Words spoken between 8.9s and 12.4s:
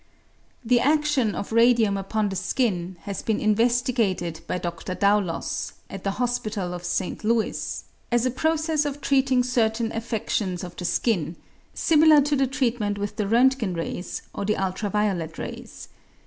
treating certain affedions of the skin, similar to